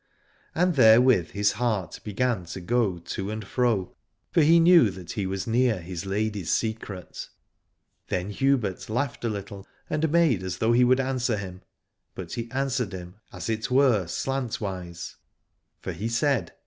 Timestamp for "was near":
5.27-5.79